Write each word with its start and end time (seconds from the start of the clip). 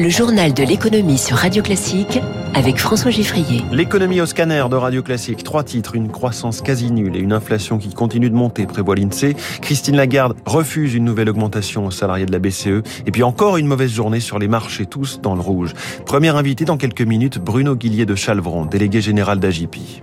Le 0.00 0.10
journal 0.10 0.54
de 0.54 0.62
l'économie 0.62 1.18
sur 1.18 1.36
Radio 1.36 1.60
Classique 1.60 2.20
avec 2.54 2.78
François 2.78 3.10
Giffrier. 3.10 3.64
L'économie 3.72 4.20
au 4.20 4.26
scanner 4.26 4.62
de 4.70 4.76
Radio 4.76 5.02
Classique. 5.02 5.42
Trois 5.42 5.64
titres, 5.64 5.96
une 5.96 6.08
croissance 6.08 6.60
quasi 6.60 6.92
nulle 6.92 7.16
et 7.16 7.18
une 7.18 7.32
inflation 7.32 7.78
qui 7.78 7.92
continue 7.92 8.30
de 8.30 8.36
monter, 8.36 8.64
prévoit 8.64 8.94
l'INSEE. 8.94 9.34
Christine 9.60 9.96
Lagarde 9.96 10.36
refuse 10.46 10.94
une 10.94 11.04
nouvelle 11.04 11.28
augmentation 11.28 11.84
aux 11.84 11.90
salariés 11.90 12.26
de 12.26 12.32
la 12.32 12.38
BCE. 12.38 12.84
Et 13.06 13.10
puis 13.10 13.24
encore 13.24 13.56
une 13.56 13.66
mauvaise 13.66 13.90
journée 13.90 14.20
sur 14.20 14.38
les 14.38 14.46
marchés, 14.46 14.86
tous 14.86 15.20
dans 15.20 15.34
le 15.34 15.40
rouge. 15.40 15.74
Premier 16.06 16.28
invité 16.28 16.64
dans 16.64 16.76
quelques 16.76 17.02
minutes, 17.02 17.40
Bruno 17.40 17.74
Guillier 17.74 18.06
de 18.06 18.14
Chalvron, 18.14 18.66
délégué 18.66 19.00
général 19.00 19.40
d'Agipi. 19.40 20.02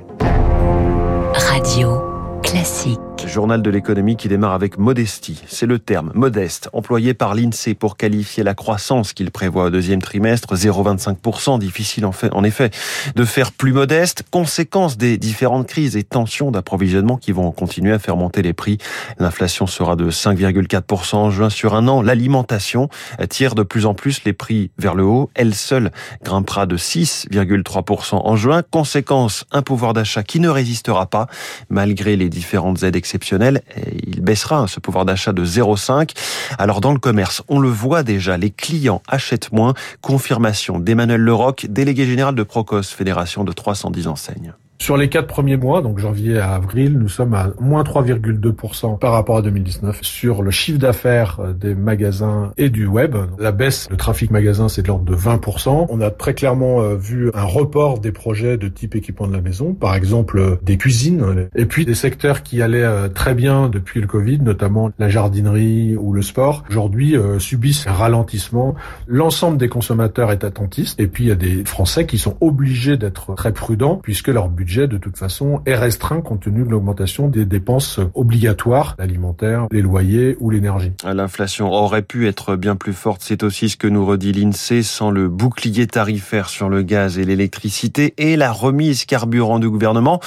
Radio 1.34 2.02
Classique. 2.43 3.00
Journal 3.36 3.62
de 3.62 3.70
l'économie 3.70 4.16
qui 4.16 4.30
démarre 4.30 4.54
avec 4.54 4.78
modestie. 4.78 5.44
C'est 5.50 5.66
le 5.66 5.78
terme 5.78 6.10
modeste 6.16 6.70
employé 6.72 7.14
par 7.14 7.36
l'INSEE 7.36 7.74
pour 7.74 7.98
qualifier 7.98 8.44
la 8.44 8.54
croissance 8.54 9.12
qu'il 9.12 9.30
prévoit 9.30 9.66
au 9.66 9.70
deuxième 9.70 10.02
trimestre, 10.02 10.56
0,25%. 10.56 11.60
Difficile 11.60 12.06
en, 12.06 12.14
fait, 12.14 12.34
en 12.34 12.46
effet 12.46 12.70
de 13.14 13.26
faire 13.26 13.52
plus 13.52 13.74
modeste. 13.74 14.24
Conséquence 14.32 14.96
des 14.96 15.18
différentes 15.18 15.68
crises 15.68 15.98
et 15.98 16.04
tensions 16.04 16.50
d'approvisionnement 16.50 17.18
qui 17.18 17.34
vont 17.34 17.52
continuer 17.52 17.92
à 17.92 18.00
faire 18.00 18.16
monter 18.16 18.42
les 18.42 18.54
prix. 18.54 18.78
L'inflation 19.20 19.68
sera 19.68 19.98
de 19.98 20.10
5,4% 20.10 21.15
en 21.18 21.29
juin 21.29 21.50
sur 21.50 21.76
un 21.76 21.90
an. 21.90 22.02
L'alimentation 22.02 22.88
tire 23.29 23.54
de 23.54 23.64
plus 23.64 23.86
en 23.86 23.96
plus 23.96 24.24
les 24.24 24.32
prix 24.32 24.71
vers 24.78 24.96
le 24.96 25.04
haut. 25.04 25.29
Elle 25.36 25.56
seule 25.56 25.92
grimpera 26.24 26.68
de 26.68 26.78
6,3% 26.78 28.15
en 28.15 28.36
juin. 28.38 28.64
Conséquence, 28.71 29.43
un 29.52 29.62
pouvoir 29.62 29.92
d'achat 29.92 30.24
qui 30.24 30.40
ne 30.40 30.48
résistera 30.48 31.07
pas 31.07 31.28
malgré 31.70 32.16
les 32.16 32.30
différentes 32.30 32.81
aides 32.84 32.95
exceptionnelles. 32.95 33.25
Il 33.31 34.22
baissera 34.22 34.59
hein, 34.59 34.67
ce 34.67 34.80
pouvoir 34.80 35.06
d'achat 35.06 35.34
de 35.34 35.45
0,5. 35.45 36.11
Alors 36.58 36.81
dans 36.81 36.94
le 36.94 37.00
commerce, 37.00 37.42
on 37.48 37.59
le 37.59 37.70
voit 37.70 38.03
déjà, 38.03 38.38
les 38.38 38.52
clients 38.52 39.02
achètent 39.08 39.52
moins. 39.52 39.73
Confirmation 40.02 40.80
d'Emmanuel 40.80 41.22
Leroc, 41.22 41.67
délégué 41.70 42.06
général 42.06 42.36
de 42.36 42.44
Procos, 42.44 42.84
fédération 42.84 43.44
de 43.44 43.52
310 43.52 44.08
enseignes. 44.08 44.53
Sur 44.86 44.97
les 44.97 45.09
quatre 45.09 45.25
premiers 45.25 45.58
mois, 45.58 45.81
donc 45.81 45.97
janvier 45.97 46.38
à 46.38 46.53
avril, 46.53 47.00
nous 47.00 47.09
sommes 47.09 47.33
à 47.33 47.50
moins 47.59 47.81
3,2% 47.81 49.00
par 49.00 49.14
rapport 49.14 49.38
à 49.38 49.41
2019 49.41 49.97
sur 50.03 50.44
le 50.44 50.52
chiffre 50.52 50.78
d'affaires 50.78 51.39
euh, 51.39 51.53
des 51.53 51.73
magasins 51.73 52.52
et 52.55 52.69
du 52.69 52.86
web. 52.86 53.16
La 53.39 53.52
baisse 53.52 53.88
de 53.89 53.95
trafic 53.95 54.30
magasin, 54.30 54.69
c'est 54.69 54.83
de 54.83 54.88
l'ordre 54.88 55.06
de 55.06 55.16
20%. 55.16 55.88
On 55.89 56.02
a 56.02 56.11
très 56.11 56.36
clairement 56.36 56.81
euh, 56.81 56.94
vu 56.94 57.31
un 57.33 57.45
report 57.45 57.97
des 57.97 58.11
projets 58.11 58.58
de 58.58 58.67
type 58.67 58.94
équipement 58.94 59.25
de 59.25 59.33
la 59.33 59.41
maison, 59.41 59.73
par 59.73 59.95
exemple 59.95 60.38
euh, 60.38 60.59
des 60.61 60.78
cuisines, 60.78 61.50
et 61.56 61.66
puis 61.66 61.86
des 61.86 61.95
secteurs 61.95 62.44
qui 62.44 62.61
allaient 62.61 63.09
très 63.09 63.33
bien 63.33 63.69
depuis 63.69 64.02
le 64.02 64.06
Covid, 64.06 64.38
notamment 64.38 64.91
la 65.00 65.09
jardinerie 65.09 65.95
ou 65.95 66.13
le 66.13 66.22
sport, 66.22 66.63
aujourd'hui 66.69 67.16
subissent 67.39 67.88
un 67.88 67.94
ralentissement. 67.94 68.75
L'ensemble 69.08 69.58
des 69.58 69.67
consommateurs 69.67 70.31
est 70.31 70.44
attentiste, 70.44 71.00
et 71.00 71.08
puis 71.08 71.23
il 71.23 71.28
y 71.30 71.31
a 71.31 71.36
des 71.36 71.66
Français 71.66 72.06
qui 72.06 72.19
sont 72.19 72.38
obligés 72.39 72.97
d'être 72.97 73.33
très 73.33 73.52
prudents 73.52 73.95
puisque 74.03 74.28
leur 74.28 74.47
budget 74.47 74.75
de 74.76 74.98
toute 74.98 75.18
façon, 75.18 75.62
est 75.66 75.76
restreint 75.76 76.22
compte 76.22 76.42
tenu 76.42 76.64
de 76.64 76.70
l'augmentation 76.70 77.30
des 77.30 77.45
dépenses 77.45 78.00
obligatoires, 78.14 78.95
alimentaires, 79.00 79.68
les 79.72 79.81
loyers 79.81 80.36
ou 80.40 80.50
l'énergie. 80.50 80.92
L'inflation 81.06 81.72
aurait 81.72 82.02
pu 82.02 82.28
être 82.28 82.56
bien 82.56 82.76
plus 82.76 82.94
forte. 82.94 83.22
C'est 83.23 83.44
aussi 83.44 83.70
ce 83.70 83.78
que 83.78 83.88
nous 83.88 84.06
redit 84.06 84.34
l'INSEE 84.34 84.84
sans 84.84 85.12
le 85.12 85.30
bouclier 85.30 85.88
tarifaire 85.88 86.50
sur 86.50 86.70
le 86.70 86.81
gaz 86.81 87.18
et 87.18 87.23
l'électricité 87.23 88.14
et 88.18 88.36
la 88.36 88.52
remise 88.52 89.06
carburant 89.06 89.59
du 89.59 89.70
gouvernement. 89.70 90.20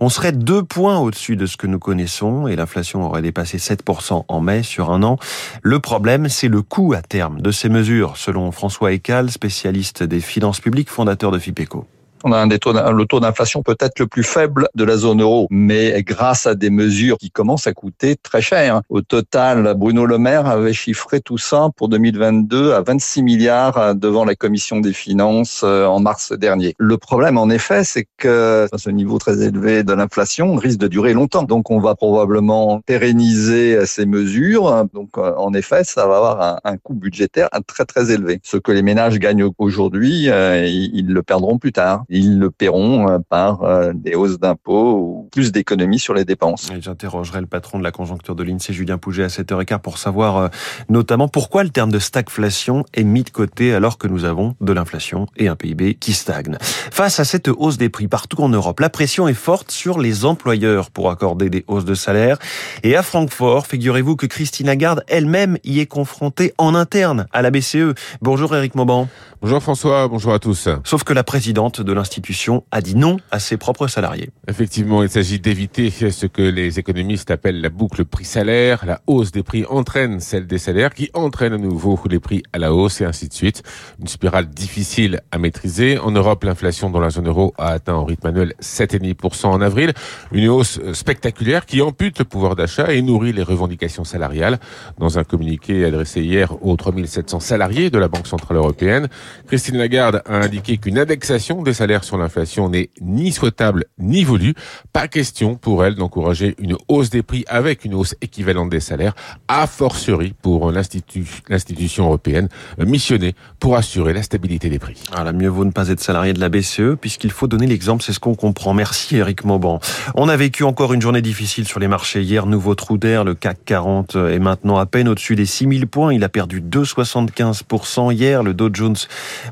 On 0.00 0.08
serait 0.08 0.32
deux 0.32 0.62
points 0.62 0.98
au-dessus 0.98 1.36
de 1.36 1.46
ce 1.46 1.56
que 1.56 1.66
nous 1.66 1.78
connaissons 1.78 2.48
et 2.48 2.56
l'inflation 2.56 3.04
aurait 3.04 3.22
dépassé 3.22 3.58
7% 3.58 4.24
en 4.26 4.40
mai 4.40 4.62
sur 4.62 4.90
un 4.90 5.02
an. 5.02 5.18
Le 5.62 5.78
problème, 5.78 6.28
c'est 6.28 6.48
le 6.48 6.62
coût 6.62 6.92
à 6.92 7.02
terme 7.02 7.40
de 7.40 7.50
ces 7.50 7.68
mesures, 7.68 8.16
selon 8.16 8.50
François 8.50 8.92
Ecal, 8.92 9.30
spécialiste 9.30 10.02
des 10.02 10.20
finances 10.20 10.60
publiques, 10.60 10.90
fondateur 10.90 11.30
de 11.30 11.38
FIPECO 11.38 11.86
on 12.24 12.32
a 12.32 12.38
un 12.38 12.46
des 12.46 12.58
taux, 12.58 12.72
le 12.72 13.04
taux 13.04 13.20
d'inflation 13.20 13.62
peut-être 13.62 13.98
le 13.98 14.06
plus 14.06 14.22
faible 14.22 14.68
de 14.74 14.84
la 14.84 14.96
zone 14.96 15.22
euro, 15.22 15.46
mais 15.50 16.02
grâce 16.02 16.46
à 16.46 16.54
des 16.54 16.70
mesures 16.70 17.18
qui 17.18 17.30
commencent 17.30 17.66
à 17.66 17.72
coûter 17.72 18.16
très 18.16 18.40
cher. 18.40 18.82
Au 18.88 19.02
total, 19.02 19.74
Bruno 19.76 20.06
Le 20.06 20.18
Maire 20.18 20.46
avait 20.46 20.72
chiffré 20.72 21.20
tout 21.20 21.38
ça 21.38 21.68
pour 21.76 21.88
2022 21.88 22.72
à 22.72 22.82
26 22.82 23.22
milliards 23.22 23.94
devant 23.94 24.24
la 24.24 24.34
commission 24.34 24.80
des 24.80 24.92
finances 24.92 25.62
euh, 25.64 25.86
en 25.86 26.00
mars 26.00 26.32
dernier. 26.32 26.74
Le 26.78 26.98
problème, 26.98 27.38
en 27.38 27.50
effet, 27.50 27.84
c'est 27.84 28.06
que 28.16 28.66
ce 28.76 28.90
niveau 28.90 29.18
très 29.18 29.42
élevé 29.42 29.82
de 29.84 29.92
l'inflation 29.92 30.54
risque 30.56 30.78
de 30.78 30.88
durer 30.88 31.12
longtemps. 31.12 31.42
Donc, 31.42 31.70
on 31.70 31.78
va 31.78 31.94
probablement 31.94 32.80
pérenniser 32.80 33.84
ces 33.86 34.06
mesures. 34.06 34.86
Donc, 34.92 35.10
euh, 35.18 35.34
en 35.36 35.52
effet, 35.54 35.84
ça 35.84 36.06
va 36.06 36.16
avoir 36.16 36.60
un, 36.64 36.76
coût 36.76 36.94
budgétaire 36.94 37.48
très 37.66 37.84
très 37.84 38.10
élevé. 38.10 38.40
Ce 38.42 38.56
que 38.56 38.72
les 38.72 38.82
ménages 38.82 39.18
gagnent 39.18 39.50
aujourd'hui, 39.58 40.28
euh, 40.28 40.66
ils 40.66 41.06
le 41.06 41.22
perdront 41.22 41.58
plus 41.58 41.72
tard 41.72 42.04
ils 42.18 42.38
le 42.38 42.50
paieront 42.50 43.08
euh, 43.08 43.18
par 43.28 43.62
euh, 43.62 43.92
des 43.94 44.14
hausses 44.14 44.38
d'impôts 44.38 44.92
ou 44.92 45.28
plus 45.32 45.50
d'économies 45.50 45.98
sur 45.98 46.14
les 46.14 46.24
dépenses. 46.24 46.70
J'interrogerai 46.78 47.40
le 47.40 47.46
patron 47.46 47.78
de 47.78 47.84
la 47.84 47.90
conjoncture 47.90 48.34
de 48.34 48.42
l'INSEE, 48.42 48.72
Julien 48.72 48.98
Pouget, 48.98 49.24
à 49.24 49.28
7h15 49.28 49.80
pour 49.80 49.98
savoir 49.98 50.36
euh, 50.36 50.48
notamment 50.88 51.28
pourquoi 51.28 51.64
le 51.64 51.70
terme 51.70 51.90
de 51.90 51.98
stagflation 51.98 52.84
est 52.92 53.04
mis 53.04 53.22
de 53.22 53.30
côté 53.30 53.74
alors 53.74 53.98
que 53.98 54.08
nous 54.08 54.24
avons 54.24 54.54
de 54.60 54.72
l'inflation 54.72 55.26
et 55.36 55.48
un 55.48 55.56
PIB 55.56 55.94
qui 55.94 56.12
stagne. 56.12 56.58
Face 56.60 57.18
à 57.18 57.24
cette 57.24 57.48
hausse 57.48 57.78
des 57.78 57.88
prix 57.88 58.08
partout 58.08 58.42
en 58.42 58.48
Europe, 58.48 58.80
la 58.80 58.90
pression 58.90 59.26
est 59.26 59.34
forte 59.34 59.70
sur 59.70 59.98
les 59.98 60.24
employeurs 60.24 60.90
pour 60.90 61.10
accorder 61.10 61.48
des 61.48 61.64
hausses 61.66 61.86
de 61.86 61.94
salaire. 61.94 62.38
Et 62.82 62.94
à 62.94 63.02
Francfort, 63.02 63.66
figurez-vous 63.66 64.16
que 64.16 64.26
Christine 64.26 64.66
Lagarde 64.66 65.02
elle-même 65.08 65.56
y 65.64 65.80
est 65.80 65.86
confrontée 65.86 66.52
en 66.58 66.74
interne 66.74 67.26
à 67.32 67.40
la 67.40 67.50
BCE. 67.50 67.94
Bonjour 68.20 68.54
Eric 68.54 68.74
Mauban. 68.74 69.08
Bonjour 69.40 69.60
François, 69.60 70.06
bonjour 70.06 70.32
à 70.32 70.38
tous. 70.38 70.68
Sauf 70.84 71.02
que 71.02 71.12
la 71.12 71.24
présidente 71.24 71.80
de 71.80 71.92
l'institution 72.02 72.64
a 72.72 72.80
dit 72.80 72.96
non 72.96 73.18
à 73.30 73.38
ses 73.38 73.56
propres 73.56 73.86
salariés. 73.86 74.30
Effectivement, 74.48 75.04
il 75.04 75.08
s'agit 75.08 75.38
d'éviter 75.38 75.88
ce 75.90 76.26
que 76.26 76.42
les 76.42 76.80
économistes 76.80 77.30
appellent 77.30 77.60
la 77.60 77.68
boucle 77.68 78.04
prix-salaire. 78.04 78.84
La 78.84 79.00
hausse 79.06 79.30
des 79.30 79.44
prix 79.44 79.64
entraîne 79.68 80.18
celle 80.18 80.48
des 80.48 80.58
salaires 80.58 80.92
qui 80.94 81.10
entraîne 81.14 81.52
à 81.52 81.58
nouveau 81.58 81.96
les 82.10 82.18
prix 82.18 82.42
à 82.52 82.58
la 82.58 82.74
hausse 82.74 83.00
et 83.00 83.04
ainsi 83.04 83.28
de 83.28 83.32
suite. 83.32 83.62
Une 84.00 84.08
spirale 84.08 84.48
difficile 84.48 85.20
à 85.30 85.38
maîtriser. 85.38 85.96
En 85.98 86.10
Europe, 86.10 86.42
l'inflation 86.42 86.90
dans 86.90 86.98
la 86.98 87.10
zone 87.10 87.28
euro 87.28 87.54
a 87.56 87.68
atteint 87.68 87.94
en 87.94 88.04
rythme 88.04 88.26
annuel 88.26 88.54
7,5% 88.60 89.46
en 89.46 89.60
avril. 89.60 89.92
Une 90.32 90.48
hausse 90.48 90.80
spectaculaire 90.94 91.66
qui 91.66 91.82
ampute 91.82 92.18
le 92.18 92.24
pouvoir 92.24 92.56
d'achat 92.56 92.92
et 92.92 93.00
nourrit 93.00 93.32
les 93.32 93.44
revendications 93.44 94.02
salariales. 94.02 94.58
Dans 94.98 95.20
un 95.20 95.24
communiqué 95.24 95.84
adressé 95.84 96.20
hier 96.20 96.52
aux 96.66 96.76
3700 96.76 97.38
salariés 97.38 97.90
de 97.90 97.98
la 97.98 98.08
Banque 98.08 98.26
Centrale 98.26 98.56
Européenne, 98.56 99.06
Christine 99.46 99.78
Lagarde 99.78 100.22
a 100.26 100.34
indiqué 100.38 100.78
qu'une 100.78 100.98
indexation 100.98 101.62
des 101.62 101.74
salaires 101.74 101.91
sur 102.00 102.16
l'inflation 102.16 102.70
n'est 102.70 102.90
ni 103.00 103.32
souhaitable 103.32 103.84
ni 103.98 104.24
voulue. 104.24 104.54
Pas 104.92 105.08
question 105.08 105.56
pour 105.56 105.84
elle 105.84 105.94
d'encourager 105.94 106.54
une 106.58 106.76
hausse 106.88 107.10
des 107.10 107.22
prix 107.22 107.44
avec 107.48 107.84
une 107.84 107.94
hausse 107.94 108.14
équivalente 108.22 108.70
des 108.70 108.80
salaires, 108.80 109.14
a 109.48 109.66
fortiori 109.66 110.34
pour 110.40 110.72
l'institution 110.72 112.04
européenne 112.04 112.48
missionnée 112.78 113.34
pour 113.60 113.76
assurer 113.76 114.14
la 114.14 114.22
stabilité 114.22 114.70
des 114.70 114.78
prix. 114.78 115.02
Voilà, 115.14 115.32
mieux 115.32 115.48
vaut 115.48 115.64
ne 115.64 115.70
pas 115.70 115.88
être 115.88 116.00
salarié 116.00 116.32
de 116.32 116.40
la 116.40 116.48
BCE 116.48 116.96
puisqu'il 117.00 117.30
faut 117.30 117.46
donner 117.46 117.66
l'exemple, 117.66 118.02
c'est 118.02 118.12
ce 118.12 118.20
qu'on 118.20 118.34
comprend. 118.34 118.72
Merci 118.72 119.16
Eric 119.16 119.44
Mauban. 119.44 119.80
On 120.14 120.28
a 120.28 120.36
vécu 120.36 120.64
encore 120.64 120.94
une 120.94 121.02
journée 121.02 121.22
difficile 121.22 121.66
sur 121.66 121.80
les 121.80 121.88
marchés 121.88 122.22
hier, 122.22 122.46
nouveau 122.46 122.74
trou 122.74 122.96
d'air, 122.96 123.24
le 123.24 123.34
CAC 123.34 123.58
40 123.64 124.16
est 124.16 124.38
maintenant 124.38 124.78
à 124.78 124.86
peine 124.86 125.08
au-dessus 125.08 125.36
des 125.36 125.46
6000 125.46 125.86
points, 125.86 126.14
il 126.14 126.24
a 126.24 126.28
perdu 126.28 126.60
2,75% 126.62 128.12
hier, 128.12 128.42
le 128.42 128.54
Dow 128.54 128.70
Jones 128.72 128.96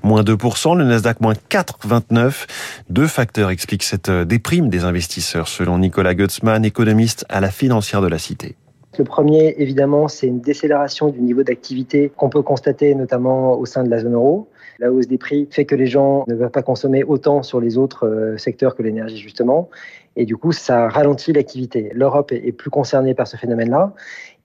moins 0.03 0.23
2%, 0.23 0.77
le 0.77 0.85
Nasdaq 0.85 1.21
moins 1.21 1.35
4,29%. 1.51 2.30
Deux 2.89 3.07
facteurs 3.07 3.51
expliquent 3.51 3.83
cette 3.83 4.09
euh, 4.09 4.25
déprime 4.25 4.69
des 4.69 4.85
investisseurs, 4.85 5.49
selon 5.49 5.79
Nicolas 5.79 6.15
Gutzmann, 6.15 6.65
économiste 6.65 7.25
à 7.29 7.41
la 7.41 7.51
financière 7.51 8.01
de 8.01 8.09
la 8.09 8.19
Cité. 8.19 8.57
Le 8.99 9.05
premier, 9.05 9.55
évidemment, 9.59 10.09
c'est 10.09 10.27
une 10.27 10.41
décélération 10.41 11.09
du 11.09 11.21
niveau 11.21 11.43
d'activité 11.43 12.11
qu'on 12.17 12.29
peut 12.29 12.43
constater 12.43 12.95
notamment 12.95 13.57
au 13.57 13.65
sein 13.65 13.85
de 13.85 13.89
la 13.89 14.01
zone 14.01 14.15
euro. 14.15 14.49
La 14.81 14.91
hausse 14.91 15.07
des 15.07 15.17
prix 15.17 15.47
fait 15.51 15.65
que 15.65 15.75
les 15.75 15.87
gens 15.87 16.25
ne 16.27 16.35
veulent 16.35 16.51
pas 16.51 16.63
consommer 16.63 17.05
autant 17.05 17.43
sur 17.43 17.61
les 17.61 17.79
autres 17.79 18.07
euh, 18.07 18.37
secteurs 18.37 18.75
que 18.75 18.83
l'énergie, 18.83 19.19
justement. 19.19 19.71
Et 20.17 20.25
du 20.25 20.37
coup, 20.37 20.53
ça 20.53 20.89
ralentit 20.89 21.33
l'activité. 21.33 21.93
L'Europe 21.95 22.33
est 22.33 22.53
plus 22.53 22.71
concernée 22.71 23.15
par 23.15 23.29
ce 23.29 23.37
phénomène-là. 23.37 23.95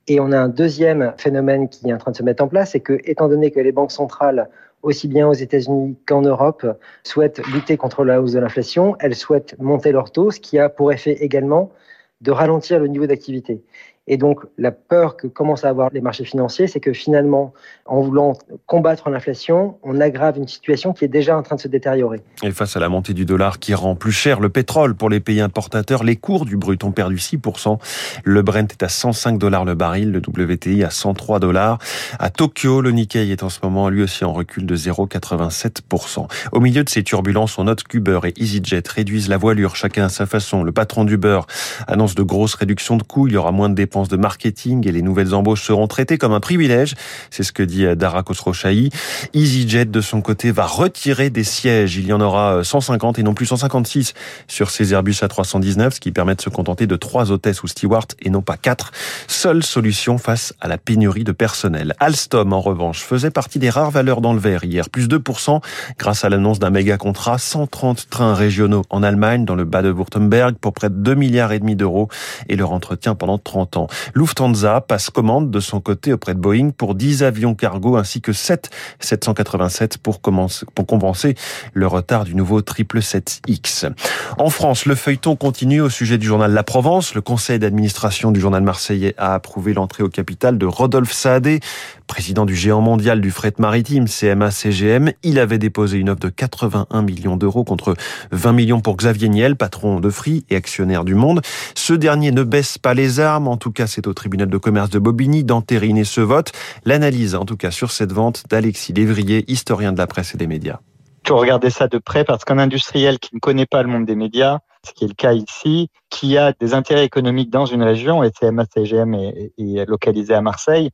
Et 0.08 0.20
on 0.20 0.30
a 0.30 0.38
un 0.38 0.48
deuxième 0.48 1.14
phénomène 1.16 1.68
qui 1.68 1.88
est 1.88 1.92
en 1.92 1.98
train 1.98 2.12
de 2.12 2.16
se 2.16 2.22
mettre 2.22 2.44
en 2.44 2.48
place, 2.48 2.70
c'est 2.70 2.80
que, 2.80 2.98
étant 3.04 3.28
donné 3.28 3.50
que 3.50 3.58
les 3.58 3.72
banques 3.72 3.90
centrales 3.90 4.48
aussi 4.86 5.08
bien 5.08 5.28
aux 5.28 5.32
États-Unis 5.32 5.96
qu'en 6.06 6.22
Europe, 6.22 6.64
souhaitent 7.02 7.44
lutter 7.48 7.76
contre 7.76 8.04
la 8.04 8.22
hausse 8.22 8.32
de 8.32 8.38
l'inflation. 8.38 8.96
Elles 9.00 9.16
souhaitent 9.16 9.58
monter 9.58 9.90
leur 9.90 10.12
taux, 10.12 10.30
ce 10.30 10.38
qui 10.38 10.58
a 10.58 10.68
pour 10.68 10.92
effet 10.92 11.12
également 11.20 11.72
de 12.20 12.30
ralentir 12.30 12.78
le 12.78 12.86
niveau 12.86 13.06
d'activité. 13.06 13.62
Et 14.08 14.16
donc, 14.16 14.40
la 14.56 14.70
peur 14.70 15.16
que 15.16 15.26
commencent 15.26 15.64
à 15.64 15.68
avoir 15.68 15.90
les 15.92 16.00
marchés 16.00 16.24
financiers, 16.24 16.68
c'est 16.68 16.78
que 16.78 16.92
finalement, 16.92 17.52
en 17.86 18.00
voulant 18.00 18.34
combattre 18.66 19.10
l'inflation, 19.10 19.78
on 19.82 20.00
aggrave 20.00 20.38
une 20.38 20.46
situation 20.46 20.92
qui 20.92 21.04
est 21.04 21.08
déjà 21.08 21.36
en 21.36 21.42
train 21.42 21.56
de 21.56 21.60
se 21.60 21.68
détériorer. 21.68 22.20
Et 22.42 22.52
face 22.52 22.76
à 22.76 22.80
la 22.80 22.88
montée 22.88 23.14
du 23.14 23.24
dollar 23.24 23.58
qui 23.58 23.74
rend 23.74 23.96
plus 23.96 24.12
cher 24.12 24.38
le 24.38 24.48
pétrole 24.48 24.94
pour 24.94 25.10
les 25.10 25.18
pays 25.18 25.40
importateurs, 25.40 26.04
les 26.04 26.16
cours 26.16 26.44
du 26.44 26.56
brut 26.56 26.82
ont 26.84 26.92
perdu 26.92 27.16
6%. 27.16 27.78
Le 28.22 28.42
Brent 28.42 28.68
est 28.70 28.82
à 28.82 28.88
105 28.88 29.38
dollars 29.38 29.64
le 29.64 29.74
baril, 29.74 30.12
le 30.12 30.20
WTI 30.20 30.84
à 30.84 30.90
103 30.90 31.40
dollars. 31.40 31.78
À 32.20 32.30
Tokyo, 32.30 32.80
le 32.80 32.92
Nikkei 32.92 33.32
est 33.32 33.42
en 33.42 33.48
ce 33.48 33.58
moment 33.62 33.88
lui 33.88 34.02
aussi 34.02 34.24
en 34.24 34.32
recul 34.32 34.66
de 34.66 34.76
0,87%. 34.76 36.28
Au 36.52 36.60
milieu 36.60 36.84
de 36.84 36.88
ces 36.88 37.02
turbulences, 37.02 37.58
on 37.58 37.64
note 37.64 37.82
qu'Uber 37.82 38.20
et 38.24 38.34
EasyJet 38.40 38.82
réduisent 38.88 39.28
la 39.28 39.36
voilure 39.36 39.74
chacun 39.74 40.04
à 40.04 40.08
sa 40.08 40.26
façon. 40.26 40.62
Le 40.62 40.72
patron 40.72 41.04
d'Uber 41.04 41.40
annonce 41.88 42.14
de 42.14 42.22
grosses 42.22 42.54
réductions 42.54 42.96
de 42.96 43.02
coûts, 43.02 43.26
il 43.26 43.34
y 43.34 43.36
aura 43.36 43.50
moins 43.50 43.68
de 43.68 43.74
dépenses 43.74 43.95
de 44.04 44.16
marketing 44.16 44.86
et 44.86 44.92
les 44.92 45.02
nouvelles 45.02 45.34
embauches 45.34 45.62
seront 45.62 45.86
traitées 45.86 46.18
comme 46.18 46.32
un 46.32 46.40
privilège. 46.40 46.94
C'est 47.30 47.42
ce 47.42 47.52
que 47.52 47.62
dit 47.62 47.86
Dara 47.96 48.22
Khosrowshahi. 48.22 48.90
EasyJet, 49.34 49.86
de 49.86 50.00
son 50.00 50.20
côté, 50.20 50.52
va 50.52 50.66
retirer 50.66 51.30
des 51.30 51.44
sièges. 51.44 51.96
Il 51.96 52.06
y 52.06 52.12
en 52.12 52.20
aura 52.20 52.62
150 52.62 53.18
et 53.18 53.22
non 53.22 53.34
plus 53.34 53.46
156 53.46 54.14
sur 54.46 54.70
ces 54.70 54.92
Airbus 54.92 55.12
A319, 55.12 55.92
ce 55.92 56.00
qui 56.00 56.12
permet 56.12 56.34
de 56.34 56.42
se 56.42 56.50
contenter 56.50 56.86
de 56.86 56.96
trois 56.96 57.32
hôtesses 57.32 57.62
ou 57.62 57.68
stewards 57.68 58.08
et 58.20 58.30
non 58.30 58.42
pas 58.42 58.56
quatre. 58.56 58.92
Seule 59.28 59.62
solution 59.62 60.18
face 60.18 60.52
à 60.60 60.68
la 60.68 60.78
pénurie 60.78 61.24
de 61.24 61.32
personnel. 61.32 61.94
Alstom, 61.98 62.52
en 62.52 62.60
revanche, 62.60 63.00
faisait 63.00 63.30
partie 63.30 63.58
des 63.58 63.70
rares 63.70 63.90
valeurs 63.90 64.20
dans 64.20 64.32
le 64.32 64.38
vert 64.38 64.64
hier, 64.64 64.90
plus 64.90 65.08
2% 65.08 65.60
grâce 65.98 66.24
à 66.24 66.28
l'annonce 66.28 66.58
d'un 66.58 66.70
méga 66.70 66.98
contrat, 66.98 67.38
130 67.38 68.08
trains 68.10 68.34
régionaux 68.34 68.82
en 68.90 69.02
Allemagne, 69.02 69.44
dans 69.44 69.54
le 69.54 69.64
bas 69.64 69.82
de 69.82 69.90
württemberg 69.90 70.56
pour 70.60 70.72
près 70.72 70.90
de 70.90 70.94
2 70.94 71.14
milliards 71.14 71.52
et 71.52 71.58
demi 71.58 71.76
d'euros 71.76 72.08
et 72.48 72.56
leur 72.56 72.72
entretien 72.72 73.14
pendant 73.14 73.38
30 73.38 73.76
ans. 73.76 73.85
Lufthansa 74.14 74.80
passe 74.80 75.10
commande 75.10 75.50
de 75.50 75.60
son 75.60 75.80
côté 75.80 76.12
auprès 76.12 76.34
de 76.34 76.40
Boeing 76.40 76.70
pour 76.70 76.94
10 76.94 77.22
avions 77.22 77.54
cargo 77.54 77.96
ainsi 77.96 78.20
que 78.20 78.32
7 78.32 78.70
787 79.00 79.98
pour, 79.98 80.20
pour 80.20 80.86
compenser 80.86 81.34
le 81.72 81.86
retard 81.86 82.24
du 82.24 82.34
nouveau 82.34 82.60
777X. 82.60 83.92
En 84.38 84.50
France, 84.50 84.86
le 84.86 84.94
feuilleton 84.94 85.36
continue 85.36 85.80
au 85.80 85.90
sujet 85.90 86.18
du 86.18 86.26
journal 86.26 86.52
La 86.52 86.62
Provence. 86.62 87.14
Le 87.14 87.20
conseil 87.20 87.58
d'administration 87.58 88.32
du 88.32 88.40
journal 88.40 88.62
marseillais 88.62 89.14
a 89.18 89.34
approuvé 89.34 89.74
l'entrée 89.74 90.02
au 90.02 90.08
capital 90.08 90.58
de 90.58 90.66
Rodolphe 90.66 91.12
Saadé, 91.12 91.60
président 92.06 92.46
du 92.46 92.54
géant 92.54 92.80
mondial 92.80 93.20
du 93.20 93.30
fret 93.30 93.54
maritime 93.58 94.06
CMA-CGM. 94.06 95.12
Il 95.22 95.38
avait 95.38 95.58
déposé 95.58 95.98
une 95.98 96.10
offre 96.10 96.20
de 96.20 96.28
81 96.28 97.02
millions 97.02 97.36
d'euros 97.36 97.64
contre 97.64 97.94
20 98.32 98.52
millions 98.52 98.80
pour 98.80 98.96
Xavier 98.96 99.28
Niel, 99.28 99.56
patron 99.56 100.00
de 100.00 100.10
Free 100.10 100.44
et 100.50 100.56
actionnaire 100.56 101.04
du 101.04 101.14
Monde. 101.14 101.42
Ce 101.74 101.92
dernier 101.92 102.30
ne 102.30 102.42
baisse 102.42 102.78
pas 102.78 102.94
les 102.94 103.20
armes, 103.20 103.48
en 103.48 103.56
tout 103.56 103.72
cas 103.72 103.86
c'est 103.86 104.06
au 104.06 104.14
tribunal 104.14 104.48
de 104.48 104.58
commerce 104.58 104.90
de 104.90 104.98
Bobigny 104.98 105.44
d'entériner 105.44 106.04
ce 106.04 106.20
vote. 106.20 106.52
L'analyse 106.84 107.34
en 107.34 107.44
tout 107.44 107.56
cas 107.56 107.70
sur 107.70 107.90
cette 107.90 108.12
vente 108.12 108.44
d'Alexis 108.48 108.92
Lévrier, 108.92 109.44
historien 109.50 109.92
de 109.92 109.98
la 109.98 110.06
presse 110.06 110.34
et 110.34 110.38
des 110.38 110.46
médias. 110.46 110.78
Faut 111.26 111.36
regarder 111.36 111.70
ça 111.70 111.88
de 111.88 111.98
près 111.98 112.24
parce 112.24 112.44
qu'un 112.44 112.58
industriel 112.58 113.18
qui 113.18 113.34
ne 113.34 113.40
connaît 113.40 113.66
pas 113.66 113.82
le 113.82 113.88
monde 113.88 114.06
des 114.06 114.14
médias, 114.14 114.60
ce 114.86 114.92
qui 114.92 115.04
est 115.04 115.08
le 115.08 115.14
cas 115.14 115.32
ici, 115.32 115.88
qui 116.08 116.38
a 116.38 116.52
des 116.52 116.72
intérêts 116.72 117.04
économiques 117.04 117.50
dans 117.50 117.66
une 117.66 117.82
région, 117.82 118.22
et 118.22 118.30
CMA-CGM 118.30 119.14
est 119.14 119.88
localisé 119.88 120.34
à 120.34 120.40
Marseille, 120.40 120.90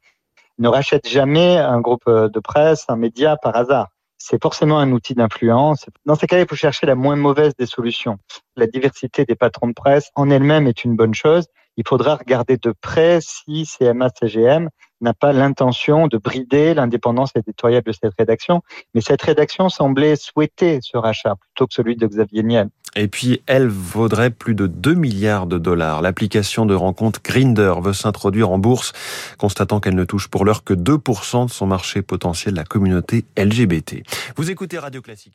ne 0.59 0.69
rachète 0.69 1.09
jamais 1.09 1.59
un 1.59 1.81
groupe 1.81 2.09
de 2.09 2.41
presse, 2.41 2.85
un 2.89 2.97
média 2.97 3.37
par 3.37 3.57
hasard. 3.57 3.89
C'est 4.19 4.41
forcément 4.41 4.79
un 4.79 4.93
outil 4.93 5.15
d'influence. 5.15 5.87
Dans 6.07 6.15
ces 6.15 6.29
cas, 6.29 6.39
il 6.39 6.47
faut 6.47 6.55
chercher 6.55 6.87
la 6.87 6.95
moins 6.95 7.17
mauvaise 7.17 7.55
des 7.59 7.67
solutions. 7.67 8.19
La 8.57 8.69
diversité 8.69 9.25
des 9.25 9.35
patrons 9.35 9.67
de 9.67 9.73
presse 9.73 10.11
en 10.15 10.31
elle-même 10.31 10.69
est 10.69 10.85
une 10.85 10.95
bonne 10.95 11.15
chose. 11.15 11.47
Il 11.77 11.85
faudra 11.89 12.15
regarder 12.15 12.57
de 12.57 12.73
près 12.81 13.19
si 13.21 13.65
CMA-CGM 13.65 14.69
n'a 15.03 15.15
pas 15.15 15.33
l'intention 15.33 16.07
de 16.07 16.17
brider 16.17 16.75
l'indépendance 16.75 17.31
éditoriale 17.37 17.83
de 17.83 17.93
cette 17.93 18.15
rédaction. 18.19 18.63
Mais 18.95 19.01
cette 19.01 19.23
rédaction 19.23 19.69
semblait 19.69 20.17
souhaiter 20.17 20.79
ce 20.83 20.97
rachat 20.97 21.37
plutôt 21.37 21.67
que 21.67 21.75
celui 21.75 21.97
de 21.97 22.07
Xavier 22.07 22.43
Niel. 22.43 22.69
Et 22.95 23.09
puis, 23.09 23.43
elle 23.47 23.69
vaudrait 23.69 24.31
plus 24.31 24.55
de 24.55 24.67
2 24.67 24.95
milliards 24.95 25.47
de 25.47 25.59
dollars. 25.59 26.03
L'application 26.03 26.67
de 26.67 26.75
rencontre 26.75 27.21
Grinder 27.23 27.75
veut 27.83 27.95
s'introduire 27.95 28.51
en 28.51 28.59
bourse, 28.59 28.93
constatant 29.39 29.81
qu'elle 29.81 29.95
ne 29.95 30.05
touche 30.05 30.29
pour 30.29 30.45
l'heure 30.45 30.63
que 30.63 30.75
2% 30.75 31.47
de 31.47 31.51
son 31.51 31.67
marché 31.67 32.03
potentiel, 32.03 32.55
la 32.55 32.65
communauté 32.65 33.25
LGBT. 33.39 34.03
Vous 34.37 34.51
écoutez 34.51 34.79
Radio 34.79 35.01
Classique. 35.01 35.33